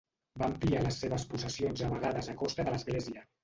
Va 0.43 0.47
ampliar 0.53 0.79
les 0.87 0.97
seves 1.03 1.27
possessions 1.35 1.87
a 1.87 1.93
vegades 1.95 2.33
a 2.35 2.39
costa 2.43 2.69
de 2.69 2.77
l'Església. 2.77 3.27